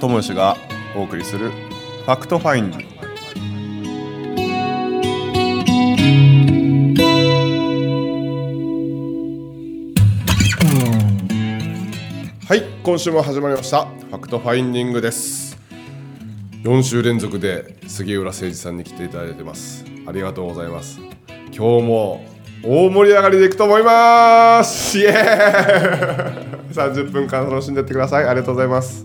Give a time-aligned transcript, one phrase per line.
[0.00, 0.56] 知義が
[0.96, 3.00] お送りする Fact Finding
[12.48, 13.84] はい今週も始まりました。
[13.84, 15.56] Fact Finding です。
[16.64, 19.84] 4週連続で杉浦誠司さんに来ていただいてます。
[20.06, 20.98] ありがとうございます。
[21.54, 22.24] 今日も
[22.64, 24.98] 大盛り上がりでいくと思います。
[24.98, 26.72] イエーイ。
[26.72, 28.24] 30分間楽しんでってください。
[28.24, 29.04] ありがとうございます。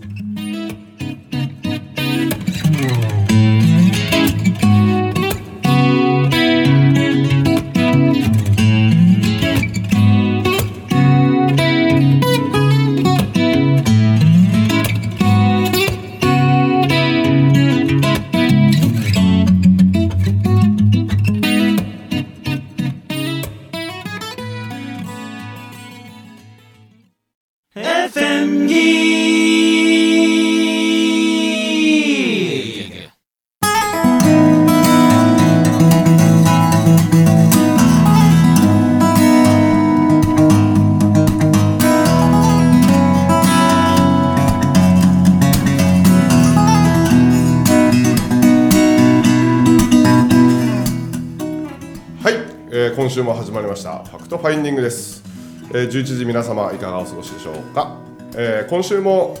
[53.16, 55.22] 週も始まりましたファクトファインディングです、
[55.70, 57.96] えー11時皆様いかがお過ごしでしょうか、
[58.36, 59.38] えー今週も、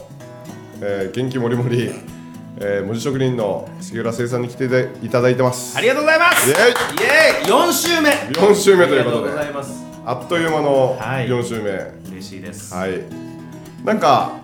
[0.80, 1.90] えー元気もりもり、
[2.56, 4.64] えー文字職人の杉浦誠さんに来て
[5.02, 5.76] いただいてます。
[5.76, 6.48] ありがとうございます。
[6.48, 6.56] イエイ。
[6.56, 7.52] エーイ。
[7.52, 8.10] 4週目。
[8.10, 9.84] 4週目ということでありがとうございます。
[10.06, 11.28] あっという間のはい。
[11.28, 11.70] 4週目、
[12.12, 12.72] 嬉しいです。
[12.74, 13.02] はい、
[13.84, 14.40] なんか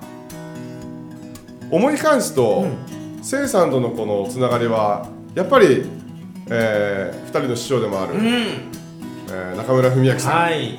[1.71, 2.67] 思い返すと、
[3.23, 5.87] せいさんとのこのつながりはやっぱり、
[6.51, 8.82] え2人の師匠でもある、うん
[9.33, 10.79] えー中村文明さん、はい。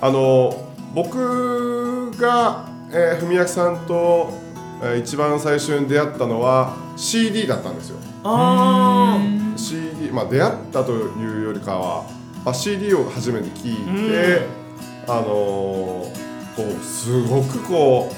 [0.00, 4.30] あの僕が、えー文明さんと、
[4.82, 7.98] えー一番最初に出会ったのは CD だったんですよ。
[8.24, 9.18] あ
[9.56, 12.04] CD まあ出会ったというよりかは、
[12.44, 14.46] まあ、CD を初めて聞いて、
[15.06, 18.10] あのーこうすごくこ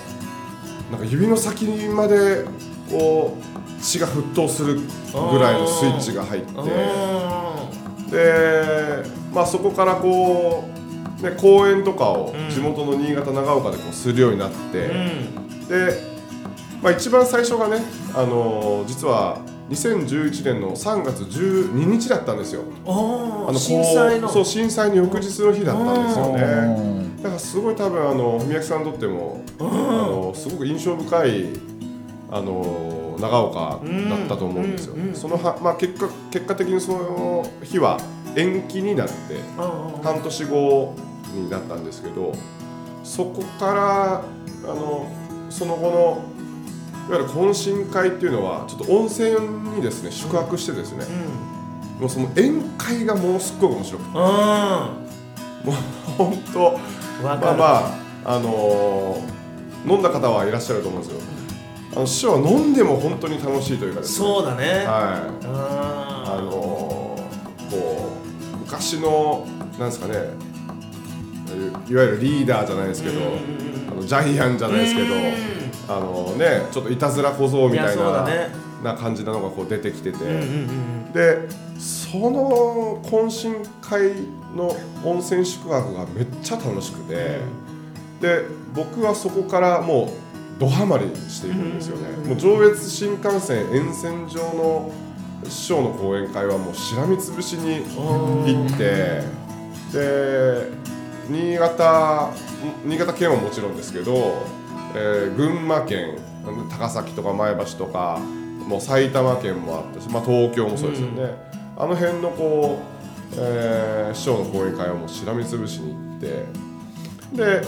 [0.89, 2.45] うなんか指の先まで
[2.91, 7.69] こう血が沸騰するぐらいのスイッチが入ってあ
[8.11, 10.65] で、まあ、そこからこ
[11.21, 16.03] う、ね、公演とかをうん地元の新潟長岡でこうするようになって、うんで、
[16.83, 17.83] まあ、一番最初がね、
[18.15, 19.39] あのー実は
[19.71, 22.63] 2011年の3月12日だったんですよ。
[22.85, 26.43] ああの震災のそう震災の翌日の日だったんですよね。
[26.43, 27.07] ね。
[27.23, 31.45] だからすごい多分あの文明さんにとっても、あのすごく印象深い
[32.33, 34.95] あの長岡だったと思うんですよ。
[35.15, 37.99] そのはまあ結果結果的にその日は
[38.37, 39.15] 延期になって
[39.59, 40.95] あ半年後
[41.35, 42.33] になったんですけど、
[43.05, 44.23] そこから
[44.71, 45.07] あの
[45.51, 46.25] その後の
[47.09, 49.41] いわゆる懇親会っていうのはちょっと温泉
[49.77, 52.01] にですね宿泊してですね、うん。
[52.01, 54.97] もうその宴会がものすっごく面白くて、あ
[55.65, 55.75] もう
[56.17, 56.79] 本当。
[57.23, 57.55] まあま
[58.25, 59.41] ああのー
[59.87, 61.21] 飲んだ方はいらっしゃると思うんですよ
[61.93, 64.27] あの師匠は飲んでも本当に楽しいというかですね。
[64.27, 64.67] そうだね。
[64.67, 64.85] はい。
[65.47, 68.11] ああのーこ
[68.55, 69.47] う昔の
[69.79, 70.15] なんですかね。
[71.89, 73.21] いいわゆるリーダーじゃないですけど
[73.91, 75.21] あのジャイアンじゃないですけどうん。
[75.89, 78.49] あのねちょっといたずら小僧みたいなね。
[78.83, 80.19] な感じなのがこう出てきてて、
[81.13, 81.49] で
[81.79, 84.13] その懇親会
[84.57, 84.75] の
[85.05, 87.41] 温泉宿泊がめっちゃ楽しくて、
[88.23, 90.09] で僕はそこからもう
[90.61, 92.29] ドハマりしていくんですよね、うん。
[92.29, 94.93] もう上越新幹線沿線上の
[95.45, 99.25] 師匠の講演会はもうしらみつぶしに行って
[99.93, 100.69] で
[101.29, 102.31] 新潟
[102.85, 104.13] 新潟県はもちろんですけど、
[104.95, 106.19] えー群馬県
[106.71, 108.19] 高崎とか前橋とか
[108.67, 111.35] もう埼玉県もあったし、まあ、東京もそうですよね、
[111.77, 112.79] あの辺のこ
[113.33, 116.45] う、えー師匠の講演会はもうしらみつぶしに行って
[117.33, 117.63] で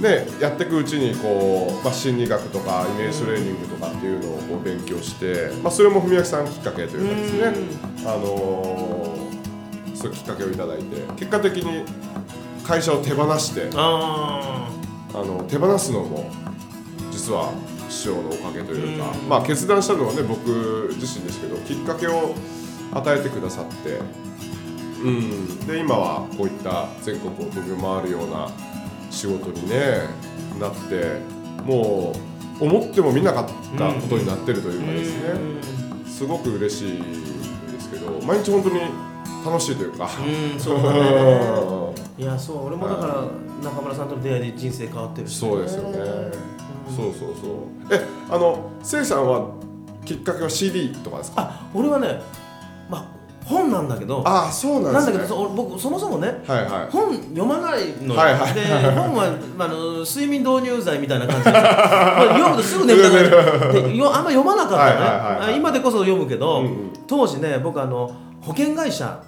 [0.00, 9.18] ね、やっていくうちにこう、まあ、心理学とかイメージトレーニングとかっていうのをこう勉強して、まあ、それも文明さんきっかけというかですね、あのー
[9.98, 11.84] そういうきっかけをいただいて結果的に
[12.64, 14.70] 会社を手放してあ
[15.12, 16.30] あの手放すのも
[17.10, 17.52] 実は
[17.88, 19.28] 師匠のおかげというか、うん。
[19.28, 22.34] まあ、決断したのはね僕自身ですけどきっかけを
[22.92, 23.98] 与えてくださって、
[25.02, 28.48] うん、で今はこういった全国を飛び回るような
[29.18, 30.02] 仕事に、ね、
[30.60, 31.20] なって
[31.64, 32.12] も
[32.60, 35.22] う思ってもみなかったことになってるというかですね、
[36.06, 37.02] すごく嬉しい
[37.72, 38.80] ですけど毎日本当に
[39.44, 40.08] 楽しいというか。
[40.52, 40.98] うん そうだね。
[42.18, 43.24] いやそう俺もだから
[43.70, 45.98] 中村さんとの出会いで人生変わってるしそうですよね、
[46.96, 47.94] そうそうそう。
[47.94, 49.50] えあのせいさんは
[50.04, 51.42] きっかけは CD とかですか？
[51.42, 52.20] あ俺はねまあ
[53.48, 54.92] 本なんだけどああそうなんね。
[54.92, 56.90] なんだけどそ僕そもそもねはいはい。
[56.90, 58.54] 本読まないのよ、はいはい。
[58.54, 58.60] で
[58.92, 63.22] 本は、まあ、あの睡眠導入剤みたいな感じで まあ読むとすぐ眠たくな
[63.72, 65.56] るでよあんま読まなかったのね、はいはいはいはい。
[65.56, 66.92] 今でこそ読むけど、うんうん。
[67.06, 68.10] 当時ね僕あの
[68.42, 69.20] 保険会社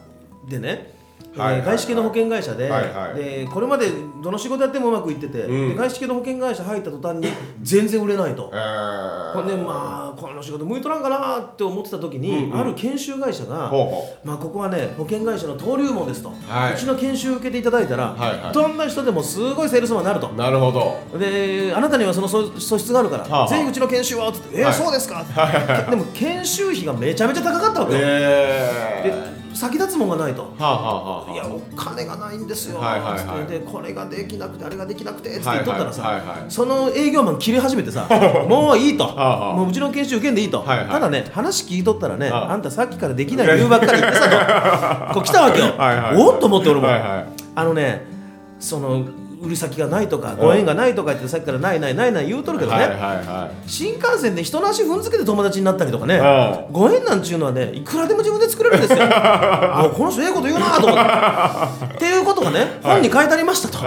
[0.48, 0.99] でね
[1.36, 1.60] はいはいはい。
[1.60, 3.14] えー外資系の保険会社で,、はいはい。
[3.14, 3.86] でこれまで
[4.22, 5.68] どの仕事やってもうまくいってて、うん。
[5.70, 7.28] で外資系の保険会社入った途端に
[7.62, 8.50] 全然売れないと。
[8.52, 8.56] え。
[8.56, 12.60] ー、ほんでまあこの仕事向いとらんかなって思ってた時に、うんうん。
[12.60, 16.74] ある研修会社が、ほうほまあ、ここはね保険会社の登竜門ですと、はい。
[16.74, 18.52] うちの研修受けていただいたら、はいはい。
[18.52, 20.30] どんな人でもすごいセールスマンになると。
[20.30, 21.18] うなるほど。
[21.18, 24.74] であなたにはその素素質があるから、ぜひうちの研修をっつって、えーはい。
[24.74, 25.24] そうですか、
[25.88, 30.40] でも研修費がめちゃめちゃ高かったわけよ、えで先立つもんがないと。
[30.40, 33.46] はあはあはあいやお金がないんですよ、はいはいはい。
[33.46, 36.26] でこれができなくてあれができなくてって言っとったらさ、はいはい。
[36.26, 38.08] はいはいその営業マン切れ始めてさ
[38.48, 39.06] もういいと。
[39.06, 40.86] もううちの研修受けんでいいと、はいはい。
[40.88, 42.52] ただね話聞いとったらねはあ。
[42.52, 45.74] あんたさっきからできない理由ばっかり言ってさとこう来たわけよ。
[45.76, 46.16] はいはい。
[46.16, 47.26] おっと思って俺も、はいはい。
[47.54, 48.06] あのね
[48.58, 49.04] その
[49.42, 58.98] 売り先がないとかご縁がないとか言ってさっきからないないないない言うとるけどね、はいはいは新幹線で人の足踏んづけて友達になったりとかね、うご縁なんちゅうのはねいくらでも自分で作れるんですよ。
[59.10, 61.94] あこの人ええこと言うなと思って。
[61.94, 63.78] っていうことがね本に書いてありましたと、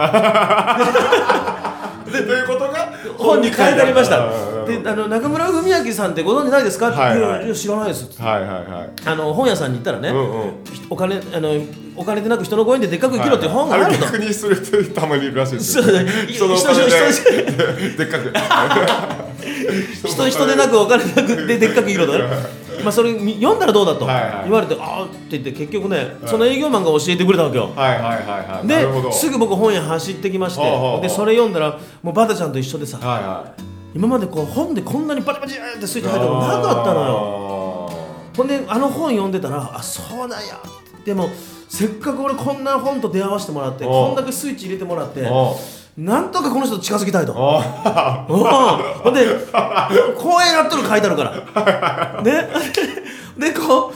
[2.09, 2.89] い でどういうことが？
[3.17, 4.19] 本に書いてありました。
[4.19, 6.89] うんであの中村文明さんってご存知ないですか？
[6.89, 7.19] って、はい。
[7.21, 8.09] はい知らないです。
[8.21, 8.89] はいはいはい。
[9.05, 10.51] あの本屋さんに行ったらね、うんうん。
[10.89, 11.50] お金あの
[11.95, 15.84] お金でなく人のご縁ででっかく生きろっていう本があると、れ逆にする人たまにいるらしいですよ。
[16.28, 16.74] 人 のお金。
[16.86, 18.34] ででっかく
[20.07, 20.45] 人人。
[20.48, 22.63] でなくお金なくででっかく生きろとね。
[22.84, 24.06] まあそれみ読んだらどうだと？
[24.06, 24.31] はいはい。
[24.45, 27.72] 言われて、ああって言って結局ね、その営業マンが教えてくれたわけよ。
[27.75, 28.68] はいはいはいはい。
[28.68, 29.10] なるほど。
[29.10, 33.62] ですぐ僕本屋走ってきまして、でそれ読んだらもうバタちゃんと一緒でさはいはい。
[33.96, 37.07] 今までこう本でこんなにバチバチってスイッチ入ったことなかったのよ。
[37.07, 37.89] よ
[38.36, 40.60] ほんであの本読んでたらあそうなんや
[41.06, 41.30] でも
[41.74, 45.56] せっかく俺こんな本と出会わせてもらってこんだけスイッチ入れてもらってお
[45.98, 47.34] なんとかこの人と近づきたいと。
[47.34, 47.62] ほ
[49.10, 49.25] んで
[50.16, 52.22] 公演やっとる書いてあるから。
[52.22, 52.48] ね。
[53.40, 53.94] でこう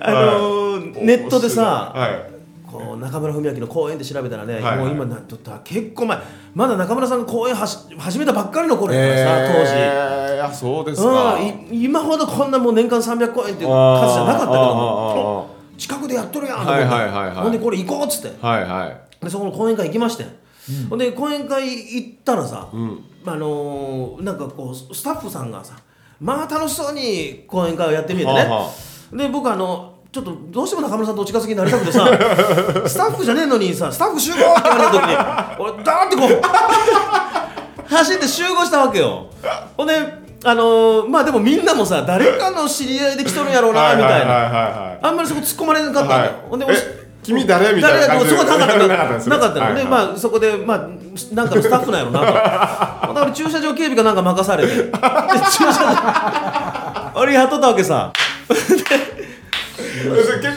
[0.00, 2.30] あのーネットでさはい。
[2.70, 4.76] こう中村文明の公演で調べたらね、はいはい。
[4.78, 6.18] もう今なっとったら結構前
[6.54, 11.36] まだ中村さんが公演はし始めたばっかりの頃やからさ、えー、いやそうですか。
[11.36, 17.36] 当時、うん、い今ほどこんなもう年間300公演っていう数じゃなかったけども近くでやっとるやんと思って、はいはいはいはい。
[17.36, 18.36] ほんでこれ行こうっつって。
[18.40, 18.86] はいは
[19.20, 19.24] い。
[19.24, 20.26] でそこの講演会行きまして、
[20.88, 23.04] ほんで講演会行ったらさ、ん。
[23.26, 25.76] あのーなんかこうスタッフさんがさ
[26.20, 28.72] まあ楽しそうに講演会をやってみえてね、はあは
[29.12, 32.06] で僕あのちょっとどうしても中村さんとお近づきになりたくてさ
[32.86, 35.16] スタッフじゃねえのにさスタッフ集合って言われた時に
[35.76, 36.26] 俺ダーンってこ
[37.88, 39.26] う走って集合したわけよ。
[39.76, 46.30] ほんであのーまあでもみんなもさ誰かの知り合いで来とるんやろうなみたいな、あんまりそこ突っ込まれなかったんだよ、はい。
[46.50, 50.78] ほんでえ君誰みたいな感じでそこなかったなかったなかったの、でまあそこでまあ
[51.34, 54.90] なんかのスタッフなんやろうなとだから駐車場警備かなんか任されてで駐
[55.72, 58.12] 車場俺雇ったわけさ
[58.48, 58.84] 結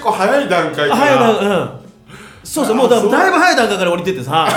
[0.01, 1.69] 構早い段階あ早いなうん
[2.43, 4.47] そうそうもうだだいぶ早い段階から降りてってさ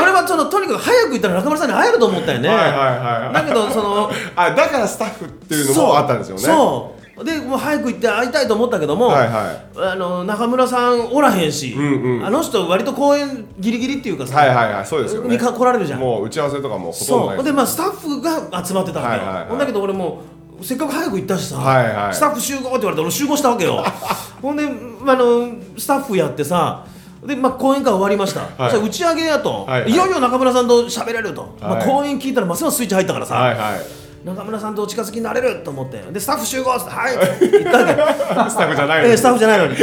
[0.00, 2.78] 俺はそのとにかく早く行ったら中村さんに会えると思ったよね、はいはいはい
[3.26, 3.34] はい。
[3.34, 6.42] だけどその あだからスタッフっていうのもあったんですよね。
[6.42, 7.24] そう。
[7.24, 9.92] でもう早く行って会いたいと思ったけども、はいはい。
[9.92, 12.26] あの中村さんおらへんし、うんうん。
[12.26, 15.28] あの人割と公演ギリギリっていうかさ、はいはいはいそうですよね。
[15.28, 16.00] にか来られるじゃん。
[16.00, 19.58] もう打ち合わせとかもほとんどそうでないですまあスタッフが集まってたわけよ、はいはいはい。
[19.58, 20.22] だけど俺も
[20.60, 22.14] せっかく早く行ったしさ、はいはい。
[22.14, 23.84] スタッフ集合って言われて俺集合したわけよ。
[24.42, 24.64] ほんで、
[25.00, 25.48] まあ、あの
[25.78, 26.84] スタッフやってさ
[27.24, 28.76] で、まあ、講演会終わりました、はい。
[28.76, 29.90] 打ち上げやと、はいはい。
[29.90, 34.26] いよいよ中村さんと喋れると、まあ、はい講演聞いたらますますスイッチ入ったからさ、はいはい。
[34.26, 36.00] 中村さんとお近づきになれると思って。
[36.12, 38.50] でスタッフ集合って「はい」って言ったわけ。
[38.50, 39.74] スタッフじゃないのえにースタッフじゃないのに。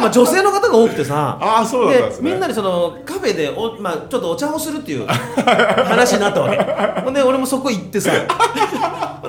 [0.00, 1.38] まあ女性の方が多くてさ。
[1.40, 7.02] あーそうでみんなでそのカフェでお、まあ、ちょっとお茶をするっていう 話になったわけ。
[7.02, 8.10] ほんで俺もそこ行ってさ。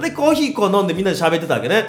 [0.01, 1.85] でコーヒーこう飲んでみんなで喋ってたわけね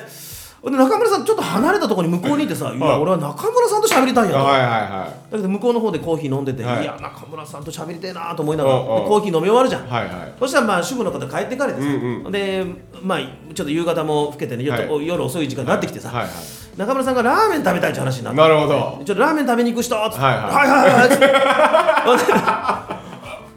[0.71, 2.79] で中村さんちょっと離れたところに向こうにいてさ「い。
[2.79, 6.83] や俺は中村さんと喋りたいんや」はいはいはだけど向こうの方でコーヒー飲んでて「はい。
[6.83, 9.87] い、や中村さんと喋りたいな」と思いながらコーヒー飲み終わるじゃん。
[9.87, 10.33] いはいはい。
[10.39, 12.65] そしたらまあ主婦の方帰ってかれてさ、うんで
[13.03, 13.19] まあ
[13.55, 15.07] ちょっと夕方も更けてね、はい。
[15.07, 16.29] 夜遅い時間になってきてさ、はいはい。
[16.77, 19.01] 中村さんがラーメン食べたいって話になってなるほど。
[19.05, 20.53] ちょっとラーメン食べに行く人っつってはいはいは
[22.99, 22.99] い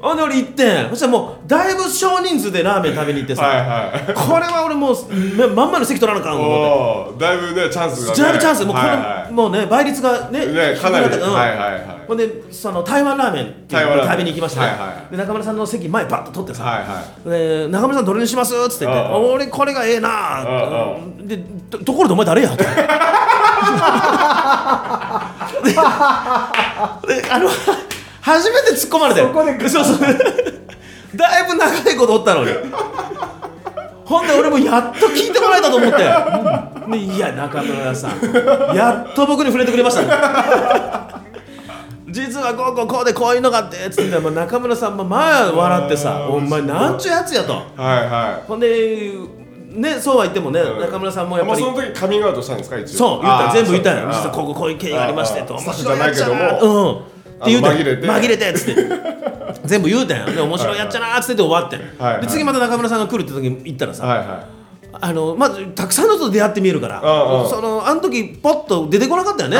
[0.05, 0.89] ほんで俺行ってん。
[0.91, 4.13] そしたらもうだいぶ少人数でラーメン食べに行ってさ、はいはい。
[4.13, 4.95] これは俺もう
[5.35, 7.19] めまんまの席取らなあかんと思って。
[7.25, 8.21] だいぶねチャンスがね。
[8.21, 8.65] だいぶチャンス。
[8.65, 9.33] もうはいはい。
[9.33, 11.05] もうね倍率がねねかなり。
[11.07, 11.21] うん。
[11.33, 11.83] はいはいはい。
[12.07, 14.61] ほんでその台湾ラーメンって食べに行きました。
[14.61, 17.29] ね、はいはいで中村さんの席前バッと取ってさ、はいはい。
[17.29, 18.53] で中村さんどれにします？
[18.53, 18.85] っつって。
[18.85, 20.43] 言って俺これがええな
[21.23, 21.39] うで
[21.71, 22.49] とところでお前誰や？
[22.49, 22.57] と。
[25.65, 27.49] でであの
[28.25, 29.99] 初めて突っ込まれてそこでそうそう。
[31.15, 32.49] だいぶ長いことおったのに。
[34.03, 35.97] ほんで俺もやっと聞いてもらえたと思って、
[36.91, 38.75] でいや中村さん。
[38.75, 40.07] やっと僕に触れてくれましたね。
[42.09, 47.53] 実はこうこうこうでこういうのがあってつってまあ中村さんもまあ笑ってさ「お前なんちゅうやつや」と。
[47.53, 49.11] はいはほんで
[49.71, 50.79] ねそうは言ってもね、うん。
[50.81, 52.97] 中村さんもいやっぱりもうその時カミングアウトしたんですか一応？
[52.97, 55.55] そう言った全部言ったよそうか実はこここういう経緯がありましてと。
[55.55, 58.07] 面白いやっちゃなスタッフじゃないけどうんって言うて紛れて。
[58.07, 58.85] 紛れてっつって。
[59.65, 60.19] 全部言うたん。
[60.27, 61.79] よで面白いやっちゃなーっつって終わってん。
[61.97, 62.21] はいはい。
[62.21, 64.27] で次また中村さんが来るって時に行ったらさはいはい。
[65.01, 69.57] あのまずたくさんの人と出会ってみえるからそのあの時ポッと出てこなかったよね。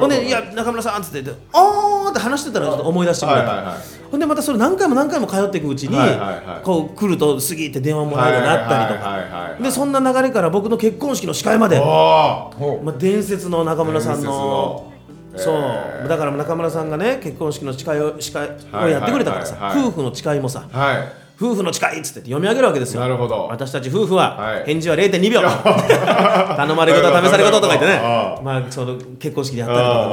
[0.00, 3.76] ほんで「いや中村さん」っつって言って「おー」って話してたらちょっと思い出してくれた、はいはいはい。
[4.10, 6.64] ほんでまたそれ何回も何回も通っていくうちに、はいはいはい。
[6.64, 14.92] こう来ると過ぎて電話もらえるようになったりとか、でそんな流れから僕の結婚式の司会まで、まあ、伝説の中村さんの
[15.36, 21.26] そう、えーだから中村さんがね結婚式の司会を司会をやってくれたからさ、夫婦の誓いもさーはい。
[21.38, 23.00] 夫婦の誓いっつって読み上げるわけですよ。
[23.00, 23.46] なるほど。
[23.50, 24.64] 私たち夫婦は、はい。
[24.64, 25.42] 返事は0.2秒。
[26.56, 28.00] 頼まれ事は試され事とか言ってね
[28.42, 30.08] まあその結婚式でやったりとか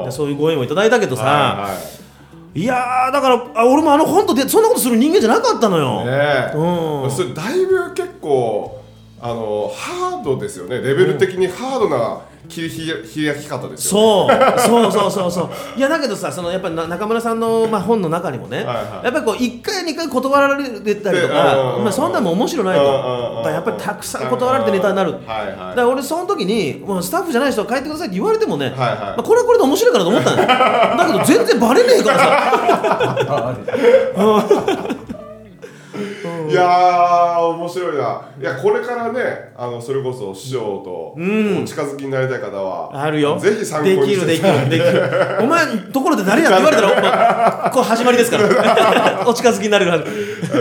[0.00, 0.04] ね。
[0.04, 1.70] でそういうご縁をいただいたけどさ、は
[2.52, 7.10] いやーだからあ俺もあの本当でそんなことする人間じゃなかったのよ、ねえ、うん。
[7.10, 8.82] それだいぶ結構
[9.22, 10.80] あのハードですよね。
[10.80, 12.18] レベル的にハードな
[12.50, 12.68] 切り
[13.32, 14.88] 開き方ですよね、そう。
[14.88, 15.78] そうそうそうそう。
[15.78, 19.04] いやだけどさそのやっぱりな中村さんの、まあ、本の中にもね、はいはい。
[19.04, 25.56] やっぱりこう1回2回断られてたりとか、うんまあ、そんなんも面白ないと、やっぱりたくさん断られてネタになる、はいはい。
[25.56, 30.48] だから俺その時にもうスタッフじゃない人は帰ってくださいって言われてもね、はいまあ、これはこれで面白いかなと思ったんだよ。
[30.48, 33.56] だけど全然バレねえからさ
[36.50, 38.22] いやー面白いな。
[38.40, 43.38] いやこれからねあのそれこそ師匠とお近づきになりたい方は、あるよ。
[43.38, 45.38] ぜひ参考にできるできしてるできる。
[45.40, 49.24] お前ところで誰やって言われたら、ま あこう始まりですから。
[49.26, 50.04] お近づきになれるはず。
[50.06, 50.56] え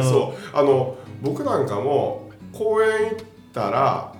[0.00, 0.56] ーそう。
[0.56, 4.12] あの僕なんかも公園行ったら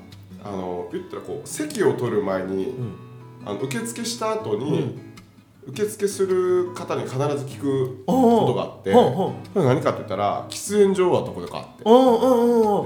[0.44, 2.74] あの言ったらこう席を取る前に、
[3.44, 4.98] あの受付した後に、
[5.68, 8.92] 受付する方に必ず聞くことがあって
[9.54, 11.84] 何かって言ったら喫煙所はどこでかって。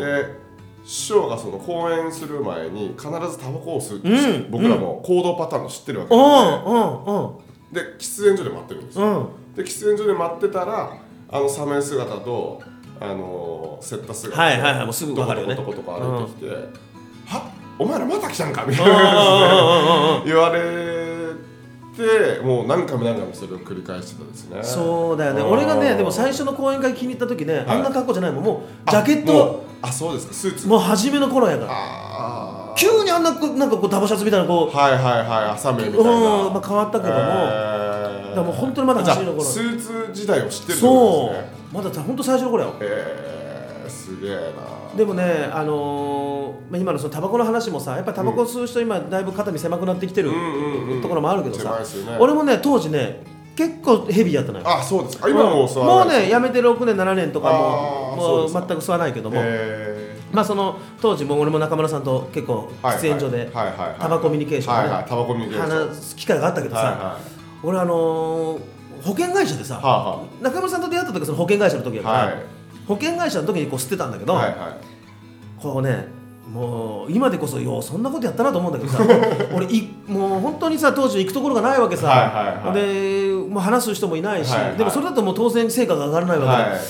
[0.05, 0.43] で
[0.85, 4.51] 師匠がその講演する前に必ずタバコを吸うって、うん。
[4.51, 9.55] 僕らも行動パターンを知ってるわけうですね、で喫煙所で待ってるんですよ、うん。
[9.55, 10.97] で喫煙所で待ってたら
[11.31, 12.61] あのサメ姿と
[13.01, 14.85] あのセッタ姿はいはいはい。
[14.85, 15.55] もうすぐ分かるよね。
[15.55, 16.51] とことことこ歩いてきて
[17.27, 17.49] 「は
[17.79, 20.61] お前らまた来たんか」みたいなうんうん言われ
[21.97, 24.63] てもう何回も何回もそれを繰り返してたですね。
[24.63, 25.43] そうだよね。
[25.43, 25.47] ん。
[25.47, 27.67] 俺がねでも最初の講演会気に入った時ね、はい。
[27.69, 28.45] あんな格好じゃないもん。
[28.45, 30.35] もうジャケットあそうですか。
[30.35, 30.69] スーツ。
[30.69, 31.71] もう初めの頃やから。
[31.73, 32.77] あー。
[32.77, 36.11] 急にあんなこなんかこうダボシャツみたいなこう、はいはいはい朝目みたいな。
[36.11, 38.29] うんまあ、変わったけども、えー。
[38.31, 41.53] だからもう本当にまだ初めの頃スーツ時代を知ってるってそことですね。
[41.73, 41.77] う。
[41.77, 50.31] まだ本当最初の頃よえー、すげえなでもね、あのーまあ、今のそのタバコの話もさやっぱりタバコ吸う人今だいぶ肩身狭くなってきてる
[51.03, 52.17] ところもあるけどさね。
[52.21, 53.23] 俺もね当時ね
[53.57, 54.69] 結構ヘビーやったのよ。
[54.69, 55.29] あそうですか。
[55.29, 63.77] 今もう吸もうねやめて6年7年とかあもーもう全く吸わないけども、えまあその当時も俺も中村さんと結構喫煙所ではいはい。
[63.77, 65.05] はいタバコミュニケーションはいではい。
[65.07, 65.89] タバコミュニケーション。
[65.89, 67.19] 話す機会があったけどさ、はいは
[67.63, 68.61] 俺あのー
[69.03, 72.45] 保険会社でさ、いは中村さんと出会った時その保険会社の時やから、あはあはい
[72.95, 74.57] 保険会社の時にこう吸ってたんだけど、はいはい。
[75.61, 76.09] こうね
[76.53, 79.05] もう今でこそようそんなことやったなと思うんだけどさ
[79.55, 82.75] 俺いもう本当にさ当時行くところがないわけさ、はいはいはい。
[82.75, 84.77] でもう話す人もいないし、はいはい。
[84.77, 86.81] でもそれだともう当然成果が上がらないわけで、はい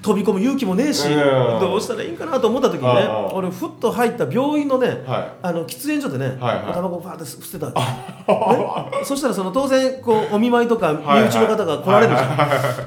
[0.00, 5.32] 飛び込む勇気もねえし、うんどうしたらいいんかなと思った時にね俺ふっと入った病院のね、はい。
[5.42, 6.72] あの喫煙所でね、はいはい。
[6.72, 12.26] タバコをファーって吸ってたそしたらその当然こうお見舞いとか身内の方が来られるじゃ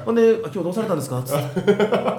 [0.00, 1.32] ん、ほんで「今日どうされたんですか?」って。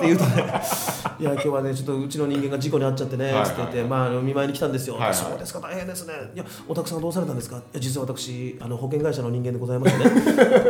[0.05, 0.43] 言うとね
[1.19, 6.13] 「いや今日はねちょっとうちの人間が事故に遭っちゃってね」つって言って、まあ、お見舞いに来たんですよ」そうですか大変ですね。
[6.35, 7.57] いやおたくさんはどうされたんですか？
[7.57, 10.11] いや実は私あの保険会社の人間でございましてね。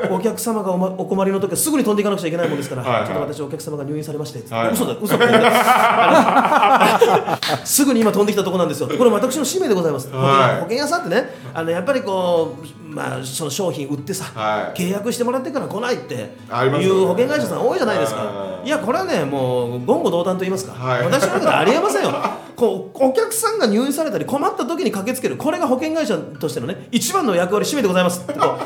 [0.12, 3.08] お客様がお,、ま、お困りの時はすぐに飛んでいかなくちゃいけないもんですから、はいはい。
[3.08, 4.66] ちょっと私お客様が入院されまして、はい。
[4.66, 5.24] はい嘘だ嘘だ
[7.64, 8.90] すぐに今飛んできたところなんですよ。
[8.90, 10.56] これ私の使命でございます、保険はい。
[10.56, 14.80] 保険屋さんってねあのやっぱりこう、まあ、その商品売ってさ、はい。
[14.80, 18.22] 契約してもらってから来ないっていう保険会社さん多いじゃないですか。
[18.22, 18.62] は。
[18.64, 18.68] い。
[18.68, 21.04] いやこれはねもう言語道断と言いますか、はい。
[21.04, 22.14] 私の中でありえませんよ。
[22.56, 25.38] こうお客さんが入院されたり困った時に駆けつける。
[25.38, 28.22] これが保険会社としてのね一番の役割使命でございます。
[28.22, 28.58] ってこ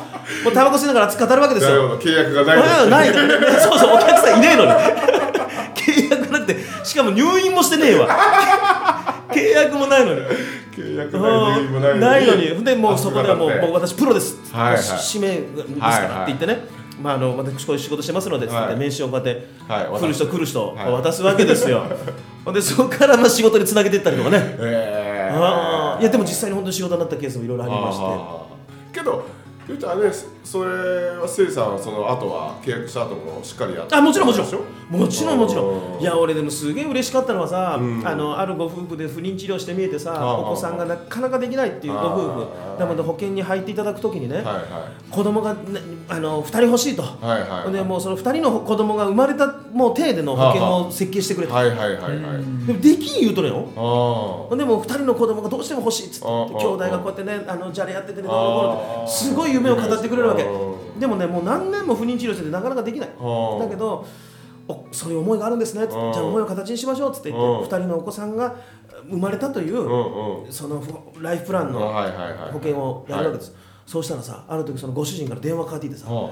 [0.48, 1.98] うタバコ吸いながら熱く語るわけですよ。
[2.00, 3.12] 契約がないうんない。
[3.12, 3.16] の
[3.60, 4.72] そうそうお客さんいねえのに
[6.98, 8.08] かも入院もしてねえわ。
[9.32, 10.22] 契約もないのに。
[10.76, 12.02] 契約ない理由もないのに。
[12.02, 12.66] ないのに。
[12.66, 14.82] でもうそこではもうもう私プロです、はいはい。
[14.82, 16.66] 使命ですからって言ってね、
[17.02, 18.76] まあ、あの私こういう仕事してますのではい。
[18.76, 20.92] 名刺をこうやって、はい来る人来る人、はい。
[20.92, 21.84] 渡すわけですよ。
[22.54, 24.56] でそこからまあ仕事につなげていったりとかね。
[24.60, 25.38] えー。
[25.38, 26.02] あー。
[26.02, 29.00] いやでも実際に本当に仕事になったケースもいろいろありまして。
[29.00, 29.26] けど
[29.68, 30.12] 言うたらね
[30.48, 33.96] それはせいさんはその後は契約した後もしっかりやって。
[33.96, 34.48] あもちろんもちろん。
[34.90, 35.98] もちろんもちろうん。
[35.98, 38.08] んいや俺でもすげえ嬉しかったのはさ、うん。
[38.08, 42.80] あのあるご夫婦で不妊治療して見えてさあお子さんがなかなかできないっていうご夫婦。
[42.80, 45.60] なので保険に入っていただくときにね、はいは子供が、ね、
[46.08, 47.50] あの2人欲しいと、いはいはい。
[47.50, 52.66] はいでもうその2人の子供が生まれたもう体での保険を設計してくれと、はいはいはいはい。
[52.66, 53.68] でもできん言うとるよ。
[53.76, 63.10] あほんでもう2人の子供がどうしても欲しいっつって兄弟がこうやってねあのじゃれやっててねどうのこうのってすごい夢を語ってくれるわけうんでもねもう何年も不妊治療しててなかなかできない。
[63.10, 63.60] ー。
[63.60, 64.06] だけど
[64.68, 65.88] おそういう思いがあるんですね。
[65.88, 67.64] じゃあ思いを形にしましょうっつって言うん。
[67.64, 68.56] って2人のお子さんが
[69.10, 70.84] 生まれたというその
[71.22, 71.80] ライフプランの
[72.52, 73.56] 保険をやるわけです。
[73.86, 76.32] そうしたらさある時そのご主人から電話かかってきてさあ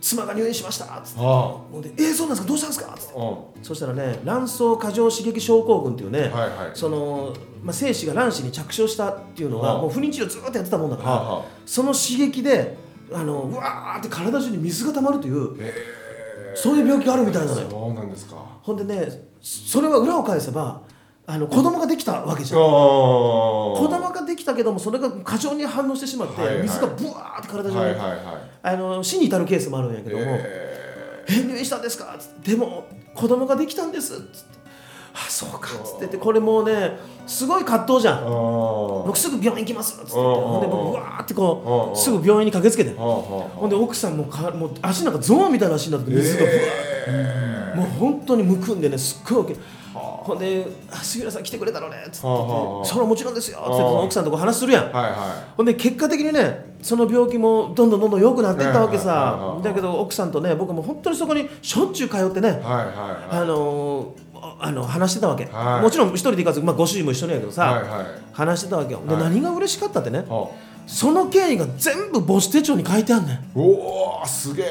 [0.00, 1.20] 妻が入院しましたっつって。
[1.20, 2.48] えー、そうなんですか？
[2.48, 2.94] どうしたんですか？
[2.94, 3.14] っつって。
[3.16, 6.70] あそしたらね卵巣過剰刺激症候群っていうね、はいはい。
[6.74, 12.76] その、まあ、精子が卵子に着床したっていうのがもう不妊治療ずっとやってたもんだから、その刺激で
[13.12, 15.74] あのうわーって体中に水が溜まるというえ。
[16.54, 17.68] そういう病気があるみたいなーのよ。
[17.70, 18.36] そうなんですか。
[18.62, 20.82] ほんでねそれは裏を返せば
[21.26, 22.60] あの子供ができたわけじゃん。
[22.60, 28.18] 子子供ができたけどもそれが過剰に反応してしまって、水がブワーって体中に、はいはいはい
[28.62, 34.58] あの死に至るケースもあるんやけども、ええ入院したんですか?」つって「でも子供ができたんです」つって
[35.14, 38.24] 「あそうか」つっててこれもうねすごい葛藤じゃん。
[39.06, 47.76] 僕すぐ病院行きますっつってほんで僕わーってこうすぐ病院に駆けつけてほんで奥さんもかもう足なんかゾウみたいな足になって水がブワー。
[47.76, 49.56] もう本当にむくんでねすっごい大きい
[50.28, 52.26] ほんであ「杉浦さん来てくれたのね」っつって。
[52.26, 53.82] はあはあはあ「それはもちろんですよ」っつって。
[53.82, 54.84] 奥さんとこ話するやん。
[54.84, 59.26] はいはほんで結果的にねその病気もどんどんどんどん良くなっていったわけはいはいはい。
[59.26, 63.40] はいさだけど奥さんとね僕も本当にそこにしょっちゅう通ってねいはいはい。
[63.42, 64.28] あのー
[64.60, 65.82] あの話してたわけ、はい。
[65.82, 68.06] もちろん一人で行かず、まあ、ご主人も一緒にやけどさ、はいはい。
[68.32, 69.00] 話してたわけよ。
[69.06, 69.22] で、はい。
[69.24, 70.48] 何が嬉しかったってねは
[70.86, 73.36] その経緯が全部母子手帳に書いてあんねん。
[73.36, 74.66] あおおすげえ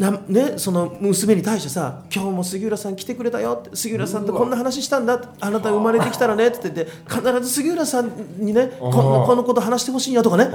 [0.00, 10.48] なね、その娘に対してさ「今日も杉浦さん来てくれたよ」って「杉浦さんとこんな話したんだ」あなた生まれてきたらね」って言って必ず杉浦さんにねこんなこのこと話してほしいんやとかね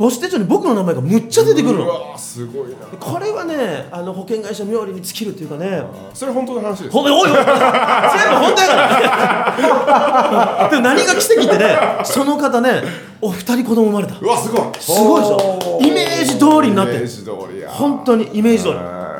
[0.00, 1.84] 母子手帳に僕の名前がむっちゃ出てくるの。
[1.84, 2.76] うわすごいな。
[2.98, 5.82] これはねあの保険会社冥利に尽きるっていうかね。
[6.14, 7.28] それ本当の話ですほおいおい。
[7.28, 8.76] 全部本当やか
[10.62, 10.68] ら。
[10.70, 12.82] でも何が奇跡ってねその方ね
[13.20, 14.18] お二人子供生まれた。
[14.18, 14.74] うわすごい。
[14.80, 15.78] すごいでしょ？
[15.82, 16.92] イメージ通りになって。
[16.94, 17.70] るイメージ通りや。
[17.70, 18.74] 本当にイメージ通り。
[18.76, 19.10] えー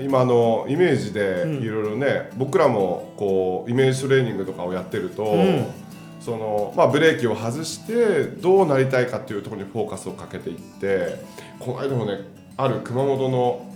[0.00, 5.66] 今のイメージでいろいろね、僕らもこうイメージトレーニングとかをやってると、ん
[6.28, 11.24] そのまあ、ブレーキを外してどうなりたいかっていうところにフォーカスをかけていって
[11.58, 12.18] この間もね
[12.58, 13.74] ある熊本の、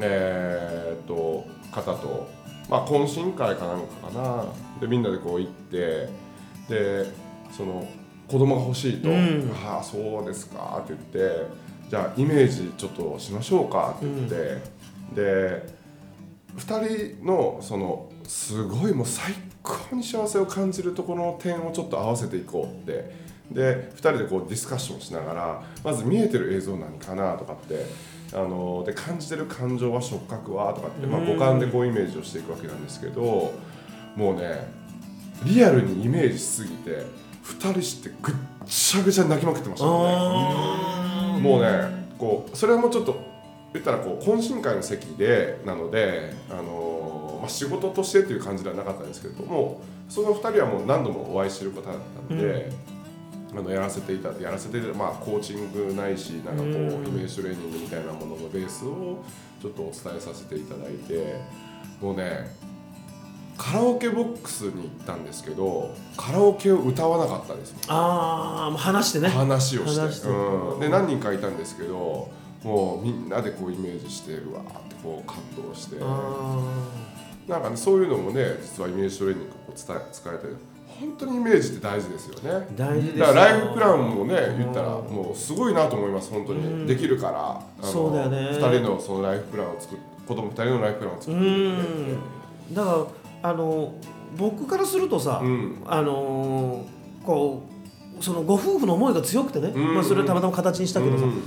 [0.00, 2.28] えーっと方と、
[2.68, 4.46] まあ、懇親会かなんかかな。
[4.80, 6.08] でみんなでこう行って
[6.68, 7.06] で
[7.56, 7.86] その
[8.26, 9.52] 子供が欲しいと「うん。
[9.64, 11.46] ああそうですか」って言って
[11.88, 14.34] 「じゃあイメージちょっとしましょうか」って言って、
[15.14, 15.76] で
[16.56, 19.32] 2人のそのすごいもう最
[19.66, 23.26] 高に幸せを感じるところの点をちょっと合わせていこうって。
[23.50, 27.86] で2人でこうディスカッションしながらまず見えてる映像何かなとかって
[28.32, 31.26] あので感じてる感情は触覚はとかって、まあ、うん。
[31.26, 33.54] 五感でこうイメージをしていくわけなんですけど
[34.16, 34.66] もうね
[35.44, 37.04] リアルにイメージしすぎて
[37.44, 38.34] 2人してぐっ
[38.66, 40.12] ちゃぐちゃに泣きまくってましたもんね。
[40.16, 43.16] あもうねこうそれはもうちょっと
[43.72, 46.95] 言ったらこう懇親会の席でなので、あのー
[47.46, 52.70] まあ、仕事としてっていう感じではなかったんですけれどもその2人はもう何度もお会いしてる方だったので、
[53.52, 57.06] あのやらせていたやらせてまあコーチングないしなんかこううん。
[57.06, 59.24] イメージトレーニングみたいなもののベースを
[59.60, 61.40] ちょっとお伝えさせていただいて
[62.00, 62.54] もうね
[63.56, 69.28] カラオケボックスに行ったんですけどカラオケを歌わなかったですあーもう話してね。
[69.28, 70.28] 話をして。
[70.28, 72.30] うん、で何人かいたんですけど
[72.62, 75.96] もうみんなでこうイメージしてうわーってこう感動して。
[76.00, 76.74] あ
[77.48, 80.46] なんかねそういうのもね実はイメージトレーニングを伝え使えて
[81.00, 82.66] 本当にイメージって大事ですよね。
[82.74, 86.86] 大事ですよだからライフプランもね言ったらもうすごいなと思います本当に。
[86.86, 88.36] できるからそうだよね。
[88.50, 91.44] 2人のそのライフプランを作っ子供2人のライフプランを作うって。
[91.44, 92.74] いくん。
[92.74, 93.06] だか
[93.42, 93.94] らあの
[94.36, 95.82] 僕からするとさ、うん。
[95.86, 96.84] あの
[97.24, 97.62] こ
[98.18, 99.94] うそのご夫婦の思いが強くてね、うん。
[99.94, 101.42] まあ、それをたまたま形にしたけどさ、うん。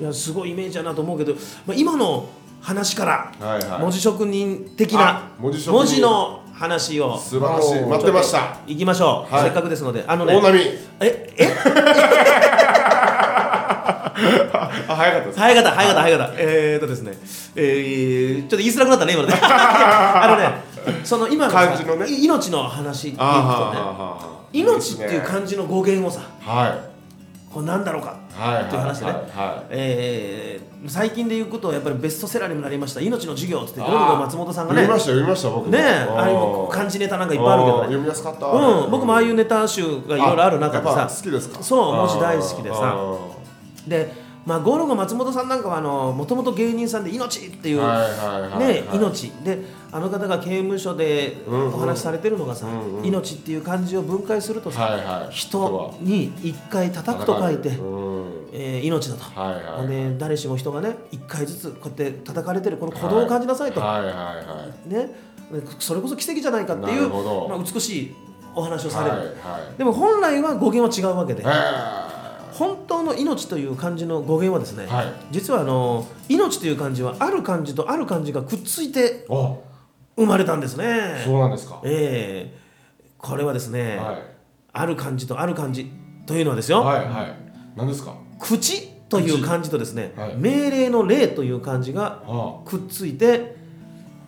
[0.00, 1.34] いやすごいイメージだなと思うけど、
[1.66, 2.28] まあ、今の
[2.66, 3.80] 話からはいはい。
[3.80, 6.00] 文字職人的なあ文字職人。
[6.02, 7.16] の話を。
[7.16, 7.80] 素晴らしい。
[7.88, 8.58] 待ってました。
[8.66, 9.44] 行きましょう、はい。
[9.44, 10.58] せっかくですのであのね大波。
[11.00, 11.46] ええ？
[14.16, 16.34] あ早かったです早かった早かった早かった。
[16.38, 17.12] えーっとですね
[17.54, 19.34] えー、ちょっと言いづらくなったね今 のね。
[19.40, 22.08] あのねその今のさのね。
[22.08, 23.26] い命の話っていうとね。
[24.52, 26.95] 命っていういいですね漢字の語源をさはい
[27.56, 28.16] これなんだろうか？
[28.34, 28.64] はい。
[28.64, 29.12] う話でね
[29.70, 34.82] えー最近で言うことはやっぱりベストセラーにもなりました「命の授業」って言ってゴルゴ松本さんがね。
[34.82, 35.72] 読みました読みました僕も。
[35.72, 37.82] ねえああいう漢字ネタなんかいっぱいあるけどね。
[37.84, 38.46] 読みやすかった。
[38.46, 40.94] うん、僕もああいうネタ集がいろいろある中でさ。
[40.94, 41.62] ぱ好きですか？
[41.62, 42.76] そう文字大好きでさ。
[42.94, 43.16] あ
[43.88, 44.12] で、
[44.44, 49.32] まあ、ゴルゴ松本さんなんかはもともと芸人さんで「命」っていう、ねはい命。
[49.42, 53.06] であの方が刑務所でお話しされてるのがさ、うんうん。
[53.06, 55.34] 命っていう漢字を分解するとさ、はいはい。
[55.34, 57.72] 人に一回叩くと書いて、う。
[57.72, 58.16] ん。
[58.52, 59.22] えー命だと。
[59.38, 64.88] はいはいで誰しも人がね一回ずつこうやって叩かれてるこの鼓動を感じなさいと、はいはいはい。
[64.88, 65.10] ね、
[65.52, 67.08] でそれこそ奇跡じゃないかっていなう、
[67.48, 68.14] まあ、美しい
[68.54, 69.32] お話をされる、はいは
[69.74, 69.78] い。
[69.78, 75.06] でも本来は語源は違うわけで、は本当の命という漢字の語源はですね、はい。
[75.30, 79.26] 実はあの命という漢字はある漢字とある漢字がくっついて
[80.16, 81.22] 生まれたんですね。
[81.24, 81.80] そうなんですか。
[81.84, 82.56] ええ。
[83.18, 84.16] これはですね、はい。
[84.72, 85.90] ある漢字とある漢字
[86.26, 87.34] というのはですよ、はいはい。
[87.76, 88.14] 何ですか？
[88.38, 90.34] 口という漢字とですね、はい。
[90.36, 92.54] 命令の令という漢字があ。
[92.64, 93.56] くっついて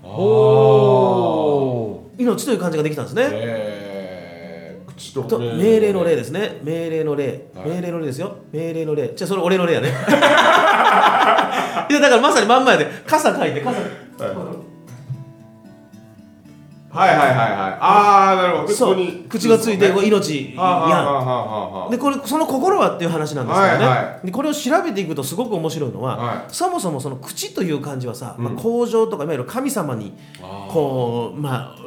[0.02, 3.28] あお命という漢字ができたんですね。
[3.30, 4.90] えー。
[4.92, 6.58] 口とと命令の令ですね。
[6.62, 7.70] 命令の令、はい。
[7.70, 8.36] 命令の令ですよ。
[8.52, 9.88] 命令の令じゃあそれ俺の令やね。
[9.88, 9.92] い
[11.94, 12.86] やだからまさにまんまやで。
[13.06, 13.78] 傘書いて傘。
[13.80, 13.90] はい
[16.98, 17.38] はいはいはい
[17.80, 18.68] ああなるほど。
[18.68, 18.96] でそう。
[19.28, 21.90] 口がついて命やん。
[21.90, 26.44] でこれその心はっていう話なんですけどね、はいはでこれを調べていくとすごく面白いのは、はい。
[26.48, 28.44] そもそもその口という漢字はさ、うん。
[28.44, 30.12] まあ、向上とかいわゆる神様に
[30.70, 31.78] こうまあ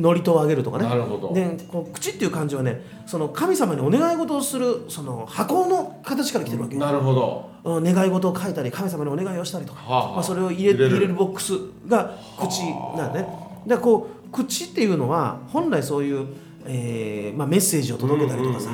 [0.00, 0.84] 祝詞をあげるとかね。
[0.84, 1.34] なるほど。
[1.34, 6.80] でこう口っていう漢字はねその神様にお願い事をするその箱の形から来てるわけよ。
[6.80, 7.50] なるほど。
[7.64, 10.12] うん願い事を書いたり神様にお願いをしたりとか、はあはあ。
[10.14, 11.14] まあ、それを入れ入れる。
[11.14, 11.52] ボックス
[11.86, 12.62] が口
[12.96, 13.26] なんだね。
[13.66, 16.26] でこう口っていうのは本来そういう、
[16.66, 18.70] えーまあ、メッセージを届けたりとかさ、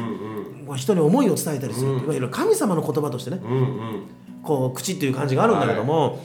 [0.67, 2.05] まあ人に思いを伝えたりする、うん。
[2.05, 3.41] いわゆる神様の言葉としてね。
[3.43, 3.59] うんうん。
[3.59, 4.07] うん
[4.47, 6.21] こう口っていう漢字があるんだけども、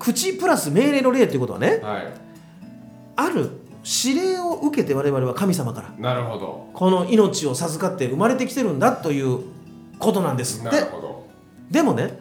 [0.00, 2.12] 口プラス命令の令っていうことはねはい。
[3.14, 3.50] ある
[4.04, 6.70] 指令を受けて我々は神様からなるほど。
[6.74, 9.44] この命を授かって生まれてきてるんだという
[10.00, 10.76] ことなんですって。
[10.76, 11.26] なるほど。
[11.70, 12.18] でもね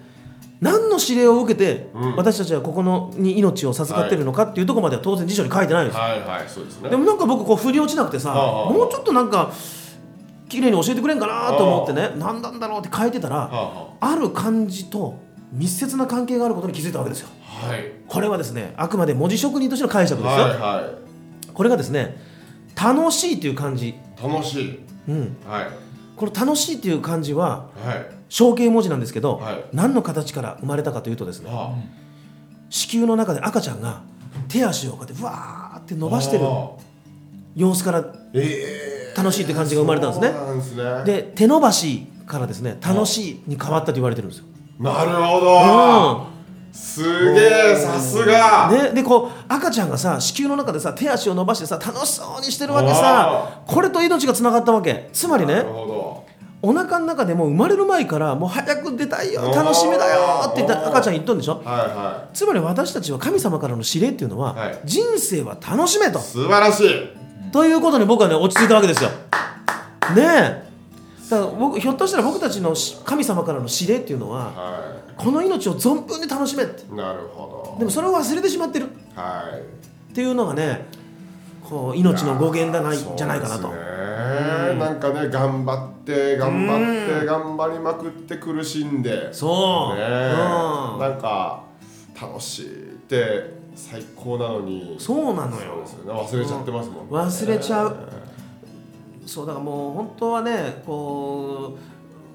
[0.62, 2.16] 何の指令を受けて、うん。
[2.16, 5.98] 私たちはここのに命を授かってるのかっていうところまでは当然辞書に書いてないんです。
[5.98, 6.20] よ、はい。
[6.22, 6.48] はい。
[6.48, 6.90] そうですね。
[6.90, 9.52] でもなんか僕こう振り落ちなくてさ、もうちょっとなんか
[10.50, 14.16] 綺麗に教えてくれんかなと思ってね何なんだろうって書いてたら、はあはあ。
[14.16, 15.20] る漢字と
[15.52, 17.28] 密接な関係があることに気づいたわけですよ。
[17.64, 17.92] あはい。
[18.08, 20.94] これはですねあくまで文字職人としての解釈ですよ、はいは
[21.54, 22.18] これがですね
[22.76, 24.80] 楽しいという漢字、い楽しい。
[25.08, 25.68] うん、はい
[26.16, 28.16] この楽しいという漢字ははい。
[28.28, 29.66] 象形文字なんですけど、はい。
[29.72, 31.76] 何の形から生まれたかというとですねは
[32.70, 34.02] 子宮の中で赤ちゃんが
[34.48, 36.72] 手足をこうやってわーってあ伸ばしてるあ。
[37.56, 41.04] 様子からええ楽しいって感じが生まれたんですね。
[41.06, 44.46] で手伸ばしからですね楽しいに変わったと言われてるんですよ。
[44.80, 46.36] なるほど。
[46.74, 48.70] すげえさすが。
[48.70, 55.10] ね、でこう赤ちゃんがさ子宮の中でさ手足を伸ばしてさ楽しそうにしてるわけさこれと命がつながったわけ。
[55.14, 55.86] つまりねほ
[56.62, 61.62] お腹の中でもう生まれる前からもう早く出たいよ楽しみだよって言った赤ちゃん言っとんでしょ？
[61.64, 64.80] どはいはつまり私たちは神様からの指令っていうのは、はい。
[64.84, 66.20] 人生は楽しめと。
[66.20, 67.52] い素晴らしい。
[67.52, 69.10] ということに僕はね落ち着いたわけですよ。
[69.10, 69.16] ね
[70.18, 70.66] え。
[71.30, 76.84] だから僕ひょっとしたら僕たちのし神様からの指令っていうのははこの命を存分に楽しめって。
[76.84, 78.88] いなるほでもそれを忘れてしまってる。
[79.16, 79.62] どはい。
[80.12, 80.86] っていうのがね
[81.68, 83.74] こう命の語源だないじゃないかなと
[84.80, 89.34] なんかね頑張って頑張って頑張りまくって苦しんで。
[89.34, 91.00] そう、ねうん。
[91.00, 91.64] なんか
[92.20, 94.96] 楽しいって最高なのに。
[95.00, 95.84] そうなのよ。
[96.06, 97.12] 忘れちゃってますもんね。
[97.12, 97.98] 忘れちゃう。
[99.26, 101.78] そうだからもう本当はねこ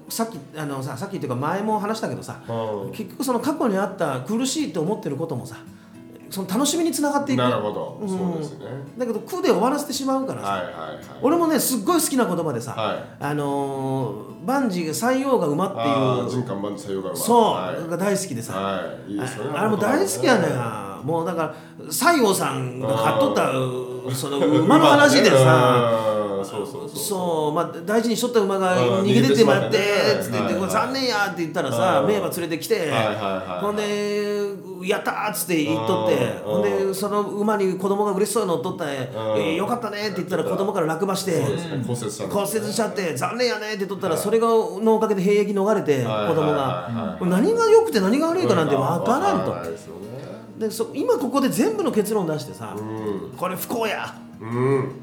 [0.07, 2.91] うさっきあのささっきっていうか前も話したけどさうん。
[2.91, 5.57] 結局その過去にあった苦しいと思ってることもさ
[6.31, 7.39] その楽しみにつながっていく。
[7.39, 8.09] なるほど、うん。
[8.09, 8.65] そうですね。
[8.97, 10.95] だけど空で終わらせてしまうからさ、はいはいはい。
[11.21, 13.03] 俺もねすっごい好きな言葉でさ、はい。
[13.19, 16.27] あのー、バンジーが採用が馬ってあいう。
[16.27, 17.19] ー人感万事採用が馬。
[17.19, 17.89] そう、はい。
[17.89, 19.11] が大好きでさ、はい。
[19.11, 21.05] いいでねああれも大好きやねん。
[21.05, 21.41] もうだか
[21.79, 25.35] ら西郷さんが買っとったうその馬の話でさ
[26.41, 26.45] うん。
[26.45, 27.53] そうそうそうそう。
[27.53, 29.05] まあ大事にしとった馬がうん。
[29.05, 29.81] 逃げてってまってっ
[30.25, 32.07] て言って残念やって言ったらさうん。
[32.07, 32.91] 名馬連れてきて
[33.61, 34.49] ほんで
[34.87, 36.51] やったーっつって言っとってうん。
[36.51, 39.53] ほんでその馬に子供が嬉しそうに乗っとったんや。
[39.53, 41.53] よかったねって言ったら子供から落馬して骨
[41.93, 44.23] 折しちゃって残念やねって言っとったらはい。
[44.23, 47.17] それがのおかげで兵役逃れてはい子供が。
[47.21, 49.55] 何が良くて何が悪いかなんて分からんと。
[50.57, 53.33] でそ今ここで全部の結論出してさうん。
[53.37, 54.13] これ不幸や。
[54.25, 54.30] うん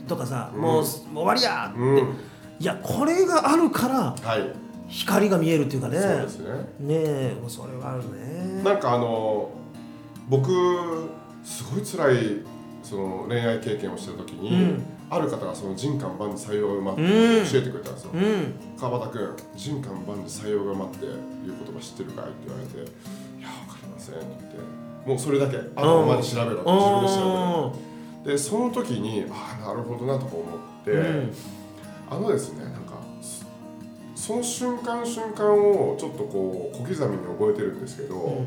[0.07, 1.79] とかさもうもう終わりやって。
[1.79, 2.16] うん。
[2.61, 4.53] いやこれがあるからはい。
[4.88, 5.98] 光が見えるっていうかね。
[6.01, 6.51] そうですね。
[6.81, 8.62] ねえもうそれはあるね。
[8.62, 9.51] なんかあの
[10.29, 10.51] 僕
[11.44, 12.42] すごい辛い
[12.83, 14.83] その恋愛経験をしてる時に、うん。
[15.11, 17.51] ある方がその人感万事採用が馬ってうん。
[17.51, 18.55] 教えてくれたんですよ、うん。
[18.79, 21.14] 川端君人感万事採用が馬っていう
[21.46, 22.77] 言葉知ってるかいって言われて
[23.38, 27.88] 「いやわかりません」って言ってもうそれだけあの馬に調べろって自分で調べろ
[28.24, 31.35] でその時にああなるほどなとか思って、うん。
[32.11, 38.44] あのですねなんかそその瞬間瞬間をちょっとこう小刻みに覚えてるんですけど、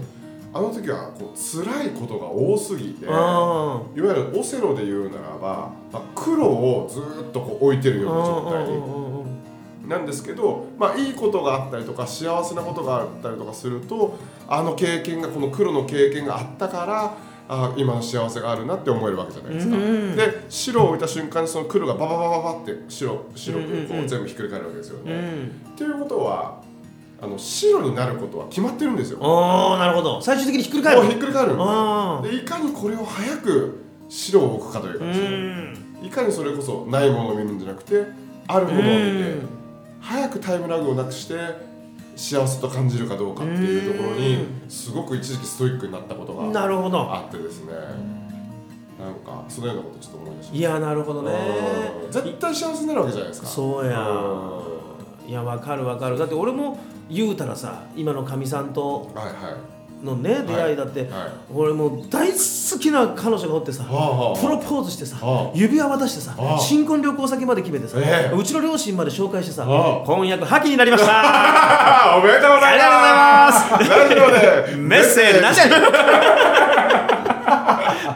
[0.53, 9.87] あの時はこう辛いことが多すぎていわあゆるオセロで言うならば、まあ、黒をずーっとこう置いてるような状態。
[9.87, 17.17] なんですけど、まあ、いいことがあったりとか幸せなことがあったりとかするとあの経験がこの黒の経験があったから
[17.53, 19.75] あ今の幸せがあるなって思えるわけじゃないですか。
[19.75, 20.15] うん。
[20.15, 23.97] で白を置いた瞬間にその黒がバババババって白白くこうんうん。
[23.97, 25.13] ううん全部ひっくり返るわけですよね。
[25.13, 25.71] うん。
[25.73, 26.61] っていうことは
[27.21, 29.19] あの白になることは決まってるんですよ。
[29.21, 30.21] ああなるほど。
[30.21, 31.57] 最終的にひっくり返もうひるっくり返る
[32.23, 36.05] ででいかにこれを早く白を置くかというかうですねん。
[36.05, 38.05] いかにそれこそないものを見るんじゃなくて
[38.47, 39.49] あるものを見てうん。
[39.99, 41.35] 早くタイムラグをなくして
[42.21, 46.99] 幸せと感じるかどうかっていうところにすごく一時期ストイックになったことがなるほど。
[46.99, 47.73] あってですね。
[48.99, 51.31] なんかそのようなことちょっと思い出しましいやなるほどね。
[52.11, 53.47] た絶対幸せになるわけじゃないですか。
[53.47, 53.99] そうや。
[53.99, 56.19] ういやわかるわかる。
[56.19, 56.77] だって俺も
[57.09, 61.09] 言うたらさ今のかみさんとんはいはいのね出会いだって、はい。
[61.53, 65.57] 俺もう大好きな彼女がおってさ、プロポーズしてさ、はあ。
[65.57, 66.59] 指輪渡してさ、はあ。
[66.59, 68.35] 新婚旅行先まで決めてさ、ええ。
[68.35, 70.05] うちの両親まで紹介してさ、はあ。
[70.05, 72.13] 婚約破棄になりました。
[72.13, 73.73] あ おめでとうございます。
[73.73, 75.77] ありがとうございますラジオでメッセージなんでやね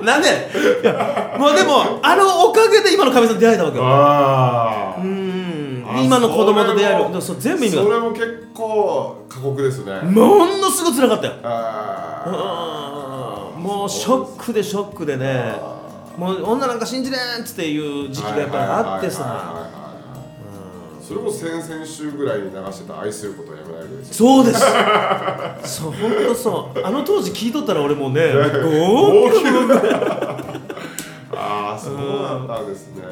[0.01, 0.27] んなんで
[0.83, 3.83] いやもうでもあのおかげで今のかみさんと出会えたわけよ。
[3.83, 3.89] うん。
[3.91, 4.95] あ
[6.03, 7.21] 今の子供と出会える。
[7.21, 7.83] そう全部意味が。
[7.83, 10.01] それも結構過酷ですね。
[10.01, 11.33] ものすごく辛かったよ。
[13.57, 15.55] もうショックでショックでね。
[16.17, 19.19] もう女なんか信じれんっつっていう時期がやっぱりあってさ。
[19.19, 19.69] さ
[21.05, 24.59] それこそ先々週ぐらいに流してた愛することはやめないでですよそうです。
[25.79, 26.81] そう本当そう。
[26.83, 28.23] あの当時聞いとったら俺もうね
[31.35, 31.95] ああそう
[32.47, 33.03] だったんですね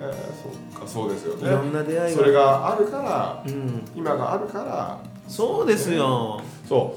[0.00, 1.48] そっかそうですよね。
[1.48, 2.22] いろんな出会いが。
[2.22, 3.84] それがあるからうん。
[3.94, 4.98] 今があるから。
[5.28, 6.40] そうですよ。
[6.68, 6.96] そ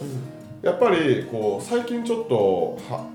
[0.63, 0.65] う。
[0.65, 3.05] やっぱりこう最近ちょっとは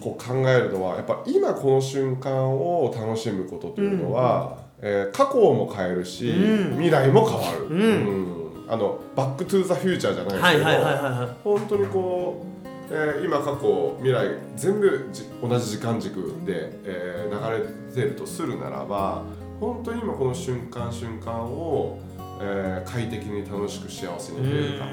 [0.00, 6.72] こう考えるのはやっぱ今この瞬間を楽しむことというのは、えー過去も変えるし、うん。
[6.72, 7.82] 未来も変わる、うん。
[7.82, 8.72] うん。
[8.72, 11.28] あのバックトゥーザフューチャーじゃないですけど、はいはいはいはいはい。
[11.42, 12.49] 本当にこう、
[12.90, 14.26] えー今過去未来
[14.56, 19.22] 全部じ同じ時間軸で、えー流れてるとするならば
[19.60, 21.98] 本当に今この瞬間瞬間を、
[22.40, 24.86] えー快適に楽しく幸せに生きれるか、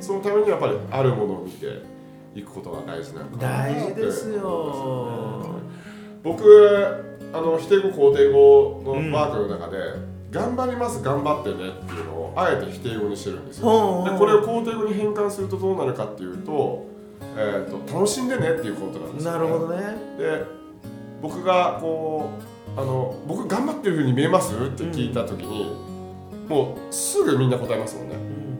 [0.00, 1.82] そのためにやっぱりあるものを見て
[2.34, 5.44] いくことが大事なのかな大事ですよ。
[6.22, 6.44] 僕
[7.32, 9.78] あの否定語肯定語のワークの中で、
[10.30, 14.04] 頑張ります頑張ってねっていうのをあえて否定語にしてるんですよ。
[14.04, 16.86] でこれを肯定語に変換するとどうなるかっていうと,、
[17.42, 19.96] えー、と楽しんでねっていうことなんですよ、なるほどね。
[20.18, 20.44] で
[21.22, 22.30] 僕がこ
[22.76, 25.74] うあの「僕頑張ってる風に見えます?」って聞いた時に、
[26.48, 28.14] もうすぐみんな答えますもんね。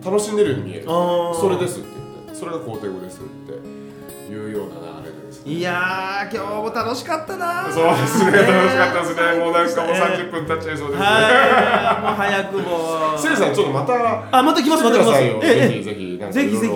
[0.05, 0.85] 楽しんでるように見える。
[0.87, 2.35] それですって言って。
[2.35, 5.00] それが肯定語ですっていうような流れ
[5.45, 9.39] ですいやー今日も楽しかったなそうですね、楽しかったですね。
[9.39, 11.07] もうなんかもう30分経っちゃいそうですね。
[11.07, 12.03] はい。
[12.03, 13.19] もう早くも。
[13.19, 14.39] せいさん、ちょっとまた。
[14.39, 15.21] あまた来ますまた来ます。
[15.21, 15.41] ぜ
[15.79, 16.73] ひぜひ、ぜひぜひ。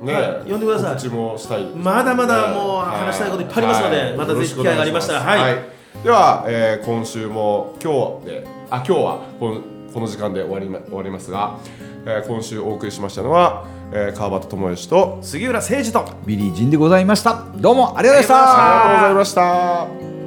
[0.00, 1.08] ね、はい呼んでください。
[1.10, 1.70] もしたいね。
[1.74, 9.60] まだまだもう話したいこといっぱいありますのでまたぜひ機会がありましたらはいよろしくお願いでは、えー今週も今日で、あ、今日はこの
[9.92, 11.58] この時間で終わりま終わりますが、
[12.06, 16.04] えー今週お送りしましたのは、えー川端智義と杉浦誠二と。
[16.26, 17.44] ビリー陣でございました。
[17.56, 18.84] どうもありがとうございました。
[18.84, 20.17] ありがとうございました。